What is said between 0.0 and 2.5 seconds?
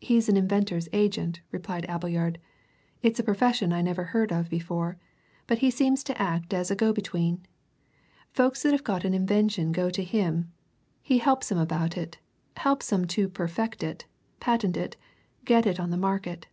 "He's an inventor's agent," replied Appleyard.